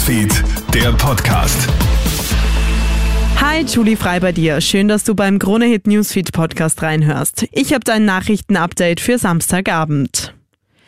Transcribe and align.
Newsfeed, 0.00 0.32
der 0.72 0.92
Podcast. 0.92 1.68
Hi, 3.38 3.62
Julie 3.66 3.98
Frei 3.98 4.18
bei 4.18 4.32
dir. 4.32 4.62
Schön, 4.62 4.88
dass 4.88 5.04
du 5.04 5.14
beim 5.14 5.38
Kronehit 5.38 5.86
Newsfeed 5.86 6.32
Podcast 6.32 6.80
reinhörst. 6.80 7.46
Ich 7.52 7.74
habe 7.74 7.84
dein 7.84 8.06
Nachrichtenupdate 8.06 8.98
für 8.98 9.18
Samstagabend. 9.18 10.32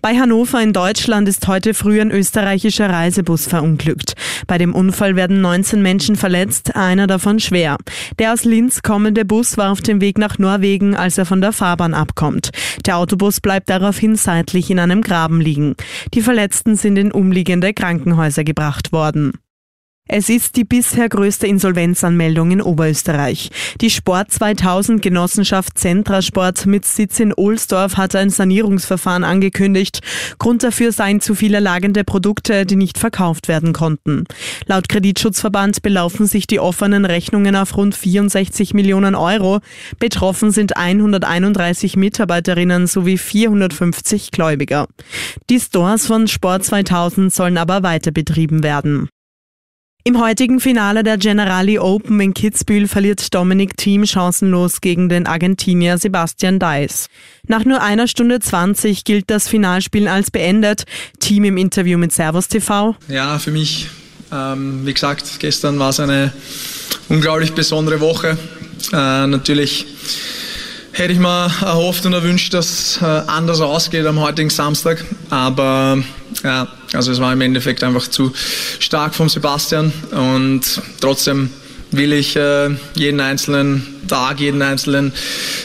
Bei 0.00 0.16
Hannover 0.16 0.62
in 0.62 0.72
Deutschland 0.72 1.28
ist 1.28 1.48
heute 1.48 1.74
früh 1.74 2.00
ein 2.00 2.12
österreichischer 2.12 2.88
Reisebus 2.88 3.48
verunglückt. 3.48 4.14
Bei 4.50 4.58
dem 4.58 4.74
Unfall 4.74 5.14
werden 5.14 5.40
19 5.42 5.80
Menschen 5.80 6.16
verletzt, 6.16 6.74
einer 6.74 7.06
davon 7.06 7.38
schwer. 7.38 7.76
Der 8.18 8.32
aus 8.32 8.44
Linz 8.44 8.82
kommende 8.82 9.24
Bus 9.24 9.56
war 9.56 9.70
auf 9.70 9.80
dem 9.80 10.00
Weg 10.00 10.18
nach 10.18 10.40
Norwegen, 10.40 10.96
als 10.96 11.18
er 11.18 11.24
von 11.24 11.40
der 11.40 11.52
Fahrbahn 11.52 11.94
abkommt. 11.94 12.50
Der 12.84 12.96
Autobus 12.96 13.40
bleibt 13.40 13.70
daraufhin 13.70 14.16
seitlich 14.16 14.68
in 14.68 14.80
einem 14.80 15.02
Graben 15.02 15.40
liegen. 15.40 15.76
Die 16.14 16.20
Verletzten 16.20 16.74
sind 16.74 16.96
in 16.96 17.12
umliegende 17.12 17.72
Krankenhäuser 17.72 18.42
gebracht 18.42 18.90
worden. 18.90 19.34
Es 20.12 20.28
ist 20.28 20.56
die 20.56 20.64
bisher 20.64 21.08
größte 21.08 21.46
Insolvenzanmeldung 21.46 22.50
in 22.50 22.60
Oberösterreich. 22.60 23.48
Die 23.80 23.90
Sport 23.90 24.32
2000 24.32 25.00
Genossenschaft 25.00 25.78
Zentrasport 25.78 26.66
mit 26.66 26.84
Sitz 26.84 27.20
in 27.20 27.32
Ohlsdorf 27.32 27.96
hat 27.96 28.16
ein 28.16 28.28
Sanierungsverfahren 28.28 29.22
angekündigt. 29.22 30.00
Grund 30.40 30.64
dafür 30.64 30.90
seien 30.90 31.20
zu 31.20 31.36
viele 31.36 31.60
lagende 31.60 32.02
Produkte, 32.02 32.66
die 32.66 32.74
nicht 32.74 32.98
verkauft 32.98 33.46
werden 33.46 33.72
konnten. 33.72 34.24
Laut 34.66 34.88
Kreditschutzverband 34.88 35.80
belaufen 35.80 36.26
sich 36.26 36.48
die 36.48 36.58
offenen 36.58 37.04
Rechnungen 37.04 37.54
auf 37.54 37.76
rund 37.76 37.94
64 37.94 38.74
Millionen 38.74 39.14
Euro. 39.14 39.60
Betroffen 40.00 40.50
sind 40.50 40.76
131 40.76 41.94
Mitarbeiterinnen 41.94 42.88
sowie 42.88 43.16
450 43.16 44.32
Gläubiger. 44.32 44.88
Die 45.50 45.60
Stores 45.60 46.08
von 46.08 46.26
Sport 46.26 46.64
2000 46.64 47.32
sollen 47.32 47.58
aber 47.58 47.84
weiter 47.84 48.10
betrieben 48.10 48.64
werden. 48.64 49.08
Im 50.02 50.18
heutigen 50.18 50.60
Finale 50.60 51.02
der 51.02 51.18
Generali 51.18 51.78
Open 51.78 52.18
in 52.20 52.32
Kitzbühel 52.32 52.88
verliert 52.88 53.34
Dominik 53.34 53.76
Thiem 53.76 54.06
chancenlos 54.06 54.80
gegen 54.80 55.10
den 55.10 55.26
Argentinier 55.26 55.98
Sebastian 55.98 56.58
Deis. 56.58 57.08
Nach 57.46 57.66
nur 57.66 57.82
einer 57.82 58.08
Stunde 58.08 58.40
20 58.40 59.04
gilt 59.04 59.28
das 59.28 59.46
Finalspiel 59.46 60.08
als 60.08 60.30
beendet. 60.30 60.84
Team 61.18 61.44
im 61.44 61.58
Interview 61.58 61.98
mit 61.98 62.12
Servus 62.12 62.48
TV. 62.48 62.96
Ja, 63.08 63.38
für 63.38 63.50
mich, 63.50 63.88
ähm, 64.32 64.86
wie 64.86 64.94
gesagt, 64.94 65.38
gestern 65.38 65.78
war 65.78 65.90
es 65.90 66.00
eine 66.00 66.32
unglaublich 67.10 67.52
besondere 67.52 68.00
Woche. 68.00 68.38
Äh, 68.94 69.26
natürlich 69.26 69.84
hätte 70.92 71.12
ich 71.12 71.18
mir 71.18 71.52
erhofft 71.60 72.06
und 72.06 72.14
erwünscht, 72.14 72.54
dass 72.54 72.98
äh, 73.02 73.04
anders 73.04 73.60
ausgeht 73.60 74.06
am 74.06 74.18
heutigen 74.18 74.48
Samstag. 74.48 75.04
Aber 75.28 76.02
ja, 76.42 76.68
also 76.92 77.12
es 77.12 77.20
war 77.20 77.32
im 77.32 77.40
Endeffekt 77.40 77.84
einfach 77.84 78.08
zu 78.08 78.32
stark 78.78 79.14
vom 79.14 79.28
Sebastian 79.28 79.92
und 80.10 80.62
trotzdem 81.00 81.50
will 81.92 82.12
ich 82.12 82.36
äh, 82.36 82.70
jeden 82.94 83.20
einzelnen 83.20 83.86
Tag, 84.08 84.40
jeden 84.40 84.62
einzelnen 84.62 85.12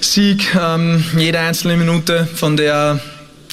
Sieg, 0.00 0.54
ähm, 0.58 1.04
jede 1.16 1.38
einzelne 1.38 1.76
Minute 1.76 2.26
von 2.34 2.56
der 2.56 3.00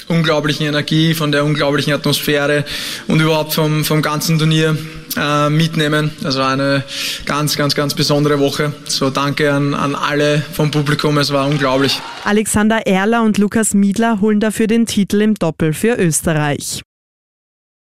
unglaublichen 0.08 0.66
Energie, 0.66 1.14
von 1.14 1.32
der 1.32 1.46
unglaublichen 1.46 1.94
Atmosphäre 1.94 2.66
und 3.08 3.22
überhaupt 3.22 3.54
vom, 3.54 3.84
vom 3.86 4.02
ganzen 4.02 4.38
Turnier 4.38 4.78
äh, 5.18 5.50
mitnehmen. 5.50 6.12
Also 6.24 6.42
eine 6.42 6.84
ganz, 7.26 7.56
ganz, 7.56 7.76
ganz 7.76 7.94
besondere 7.94 8.40
Woche. 8.40 8.74
So 8.86 9.10
danke 9.10 9.52
an, 9.54 9.74
an 9.74 9.96
alle 9.96 10.42
vom 10.54 10.72
Publikum, 10.72 11.18
es 11.18 11.32
war 11.32 11.48
unglaublich. 11.48 12.00
Alexander 12.24 12.86
Erler 12.86 13.24
und 13.24 13.38
Lukas 13.38 13.74
Miedler 13.74 14.22
holen 14.22 14.40
dafür 14.40 14.68
den 14.68 14.86
Titel 14.86 15.22
im 15.22 15.36
Doppel 15.36 15.74
für 15.74 15.96
Österreich. 15.96 16.82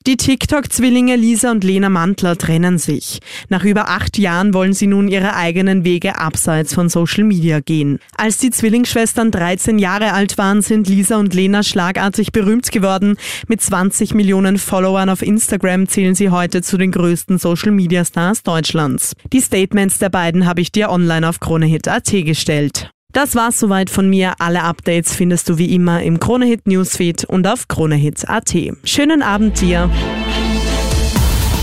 Die 0.07 0.17
TikTok-Zwillinge 0.17 1.15
Lisa 1.15 1.51
und 1.51 1.63
Lena 1.63 1.87
Mantler 1.89 2.35
trennen 2.35 2.79
sich. 2.79 3.19
Nach 3.49 3.63
über 3.63 3.87
acht 3.89 4.17
Jahren 4.17 4.51
wollen 4.51 4.73
sie 4.73 4.87
nun 4.87 5.07
ihre 5.07 5.35
eigenen 5.35 5.85
Wege 5.85 6.17
abseits 6.17 6.73
von 6.73 6.89
Social 6.89 7.23
Media 7.23 7.59
gehen. 7.59 7.99
Als 8.15 8.39
die 8.39 8.49
Zwillingsschwestern 8.49 9.29
13 9.29 9.77
Jahre 9.77 10.13
alt 10.13 10.39
waren, 10.39 10.63
sind 10.63 10.89
Lisa 10.89 11.17
und 11.17 11.35
Lena 11.35 11.61
schlagartig 11.61 12.31
berühmt 12.31 12.71
geworden. 12.71 13.15
Mit 13.47 13.61
20 13.61 14.15
Millionen 14.15 14.57
Followern 14.57 15.09
auf 15.09 15.21
Instagram 15.21 15.87
zählen 15.87 16.15
sie 16.15 16.31
heute 16.31 16.63
zu 16.63 16.79
den 16.79 16.91
größten 16.91 17.37
Social 17.37 17.71
Media 17.71 18.03
Stars 18.03 18.41
Deutschlands. 18.41 19.13
Die 19.31 19.41
Statements 19.41 19.99
der 19.99 20.09
beiden 20.09 20.47
habe 20.47 20.61
ich 20.61 20.71
dir 20.71 20.89
online 20.89 21.29
auf 21.29 21.39
KroneHit.at 21.39 22.09
gestellt. 22.25 22.89
Das 23.13 23.35
war's 23.35 23.59
soweit 23.59 23.89
von 23.89 24.09
mir. 24.09 24.33
Alle 24.39 24.63
Updates 24.63 25.13
findest 25.13 25.49
du 25.49 25.57
wie 25.57 25.73
immer 25.75 26.01
im 26.01 26.19
Kronehit 26.19 26.65
Newsfeed 26.67 27.25
und 27.25 27.45
auf 27.45 27.67
kronehit.at. 27.67 28.55
Schönen 28.83 29.21
Abend 29.21 29.59
dir. 29.59 29.89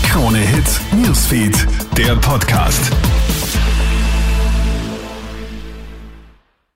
Kronehit 0.03 0.79
Newsfeed, 1.03 1.67
der 1.97 2.15
Podcast. 2.17 2.91